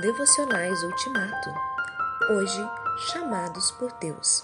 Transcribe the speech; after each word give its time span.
Devocionais 0.00 0.82
Ultimato. 0.82 1.54
Hoje, 2.32 2.60
chamados 3.12 3.70
por 3.70 3.92
Deus. 4.00 4.42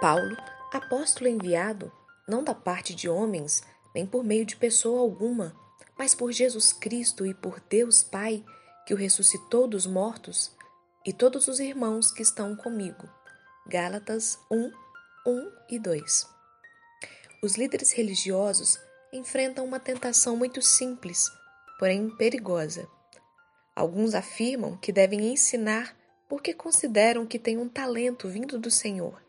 Paulo, 0.00 0.36
apóstolo 0.72 1.28
enviado, 1.28 1.90
não 2.28 2.44
da 2.44 2.54
parte 2.54 2.94
de 2.94 3.08
homens, 3.08 3.64
nem 3.92 4.06
por 4.06 4.22
meio 4.22 4.46
de 4.46 4.54
pessoa 4.54 5.00
alguma, 5.00 5.52
mas 5.98 6.14
por 6.14 6.30
Jesus 6.30 6.72
Cristo 6.72 7.26
e 7.26 7.34
por 7.34 7.58
Deus 7.68 8.04
Pai, 8.04 8.44
que 8.86 8.94
o 8.94 8.96
ressuscitou 8.96 9.66
dos 9.66 9.86
mortos, 9.86 10.56
e 11.04 11.12
todos 11.12 11.48
os 11.48 11.58
irmãos 11.58 12.12
que 12.12 12.22
estão 12.22 12.54
comigo. 12.54 13.10
Gálatas 13.66 14.38
1, 14.48 14.70
1 15.26 15.52
e 15.68 15.80
2. 15.80 16.28
Os 17.42 17.56
líderes 17.56 17.90
religiosos 17.90 18.78
enfrentam 19.12 19.64
uma 19.64 19.80
tentação 19.80 20.36
muito 20.36 20.62
simples, 20.62 21.28
porém 21.76 22.08
perigosa 22.16 22.88
Alguns 23.74 24.14
afirmam 24.14 24.76
que 24.76 24.92
devem 24.92 25.32
ensinar 25.32 25.96
porque 26.28 26.52
consideram 26.54 27.26
que 27.26 27.38
têm 27.38 27.58
um 27.58 27.68
talento 27.68 28.28
vindo 28.28 28.58
do 28.58 28.70
Senhor 28.70 29.20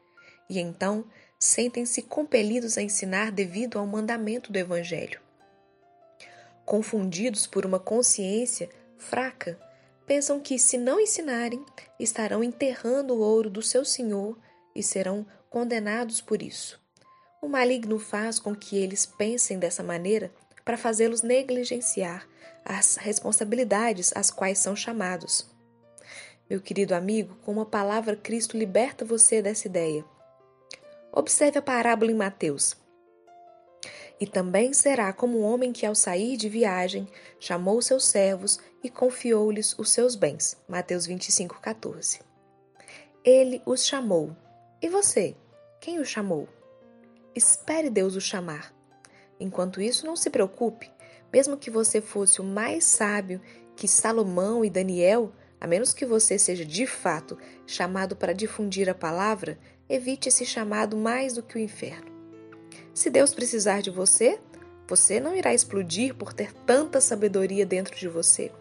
e 0.52 0.60
então 0.60 1.06
sentem-se 1.40 2.02
compelidos 2.02 2.78
a 2.78 2.82
ensinar 2.82 3.32
devido 3.32 3.80
ao 3.80 3.88
mandamento 3.88 4.52
do 4.52 4.60
Evangelho. 4.60 5.22
Confundidos 6.66 7.48
por 7.48 7.66
uma 7.66 7.80
consciência 7.80 8.70
fraca, 8.98 9.58
pensam 10.06 10.42
que, 10.42 10.60
se 10.60 10.78
não 10.78 11.00
ensinarem, 11.00 11.66
estarão 11.98 12.44
enterrando 12.44 13.14
o 13.14 13.22
ouro 13.22 13.50
do 13.50 13.62
seu 13.62 13.86
Senhor 13.86 14.38
e 14.76 14.84
serão 14.84 15.26
condenados 15.50 16.20
por 16.20 16.42
isso. 16.42 16.78
O 17.42 17.48
maligno 17.48 17.98
faz 17.98 18.38
com 18.38 18.54
que 18.54 18.78
eles 18.78 19.06
pensem 19.06 19.58
dessa 19.58 19.82
maneira 19.82 20.34
para 20.64 20.78
fazê-los 20.78 21.22
negligenciar 21.22 22.28
as 22.64 22.96
responsabilidades 22.96 24.12
às 24.16 24.30
quais 24.30 24.60
são 24.60 24.76
chamados. 24.76 25.50
Meu 26.50 26.60
querido 26.60 26.94
amigo, 26.94 27.36
com 27.44 27.52
uma 27.52 27.66
palavra, 27.66 28.16
Cristo 28.16 28.58
liberta 28.58 29.06
você 29.06 29.42
dessa 29.42 29.68
ideia. 29.68 30.04
Observe 31.12 31.60
a 31.60 31.62
parábola 31.62 32.12
em 32.12 32.16
Mateus. 32.16 32.76
E 34.20 34.28
também 34.28 34.72
será 34.74 35.12
como 35.12 35.40
um 35.40 35.44
homem 35.44 35.74
que, 35.74 35.86
ao 35.86 35.96
sair 35.96 36.38
de 36.38 36.48
viagem, 36.48 37.08
chamou 37.40 37.82
seus 37.82 38.06
servos 38.06 38.60
e 38.84 38.90
confiou-lhes 38.90 39.74
os 39.80 39.90
seus 39.92 40.16
bens. 40.16 40.56
Mateus 40.68 41.06
25, 41.06 41.60
14. 41.60 42.20
Ele 43.24 43.62
os 43.66 43.86
chamou. 43.86 44.36
E 44.82 44.90
você? 44.90 45.36
Quem 45.80 46.00
o 46.00 46.06
chamou? 46.06 46.48
Espere 47.34 47.90
Deus 47.90 48.16
o 48.16 48.22
chamar. 48.22 48.74
Enquanto 49.42 49.82
isso, 49.82 50.06
não 50.06 50.16
se 50.16 50.30
preocupe. 50.30 50.92
Mesmo 51.34 51.58
que 51.58 51.72
você 51.72 52.00
fosse 52.00 52.40
o 52.40 52.44
mais 52.44 52.84
sábio 52.84 53.42
que 53.76 53.88
Salomão 53.88 54.64
e 54.64 54.70
Daniel, 54.70 55.32
a 55.60 55.66
menos 55.66 55.94
que 55.94 56.06
você 56.06 56.38
seja 56.38 56.64
de 56.64 56.86
fato 56.86 57.38
chamado 57.66 58.16
para 58.16 58.34
difundir 58.34 58.88
a 58.88 58.94
palavra, 58.94 59.58
evite 59.90 60.30
esse 60.30 60.46
chamado 60.46 60.96
mais 60.96 61.34
do 61.34 61.42
que 61.42 61.56
o 61.56 61.60
inferno. 61.60 62.12
Se 62.94 63.10
Deus 63.10 63.34
precisar 63.34 63.82
de 63.82 63.90
você, 63.90 64.40
você 64.88 65.20
não 65.20 65.36
irá 65.36 65.54
explodir 65.54 66.14
por 66.14 66.34
ter 66.34 66.54
tanta 66.66 67.02
sabedoria 67.02 67.66
dentro 67.66 67.96
de 67.96 68.08
você. 68.08 68.52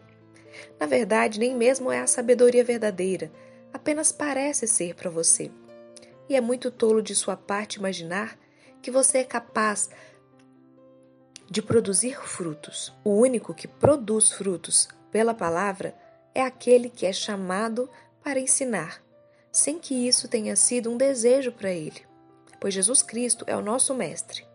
Na 0.79 0.87
verdade, 0.87 1.39
nem 1.39 1.55
mesmo 1.55 1.93
é 1.93 2.01
a 2.01 2.07
sabedoria 2.07 2.65
verdadeira, 2.65 3.31
apenas 3.73 4.13
parece 4.13 4.67
ser 4.67 4.95
para 4.95 5.11
você. 5.11 5.51
E 6.29 6.37
é 6.37 6.41
muito 6.41 6.71
tolo 6.71 7.03
de 7.03 7.15
sua 7.15 7.37
parte 7.37 7.75
imaginar 7.75 8.39
que 8.81 8.91
você 8.91 9.19
é 9.19 9.25
capaz 9.25 9.91
de 11.51 11.61
produzir 11.61 12.17
frutos. 12.23 12.95
O 13.03 13.11
único 13.11 13.53
que 13.53 13.67
produz 13.67 14.31
frutos 14.31 14.89
pela 15.11 15.35
palavra 15.35 15.97
é 16.33 16.41
aquele 16.41 16.89
que 16.89 17.05
é 17.05 17.13
chamado 17.13 17.91
para 18.23 18.39
ensinar, 18.39 19.03
sem 19.51 19.81
que 19.81 20.07
isso 20.07 20.29
tenha 20.29 20.55
sido 20.55 20.89
um 20.89 20.97
desejo 20.97 21.51
para 21.51 21.73
ele, 21.73 22.07
pois 22.61 22.73
Jesus 22.73 23.03
Cristo 23.03 23.45
é 23.49 23.57
o 23.57 23.61
nosso 23.63 23.93
Mestre. 23.93 24.47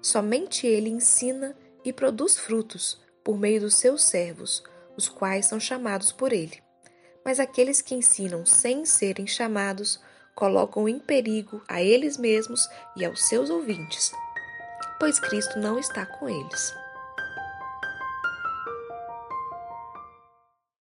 Somente 0.00 0.66
ele 0.66 0.88
ensina 0.88 1.54
e 1.84 1.92
produz 1.92 2.38
frutos 2.38 2.98
por 3.22 3.38
meio 3.38 3.60
dos 3.60 3.74
seus 3.74 4.02
servos, 4.02 4.64
os 4.96 5.08
quais 5.08 5.44
são 5.46 5.60
chamados 5.60 6.10
por 6.10 6.32
ele. 6.32 6.62
Mas 7.24 7.38
aqueles 7.38 7.82
que 7.82 7.94
ensinam 7.94 8.46
sem 8.46 8.86
serem 8.86 9.26
chamados 9.26 10.00
colocam 10.34 10.88
em 10.88 10.98
perigo 10.98 11.62
a 11.68 11.82
eles 11.82 12.16
mesmos 12.16 12.66
e 12.96 13.04
aos 13.04 13.22
seus 13.24 13.50
ouvintes 13.50 14.10
pois 15.02 15.18
Cristo 15.18 15.58
não 15.58 15.80
está 15.80 16.06
com 16.06 16.28
eles. 16.28 16.76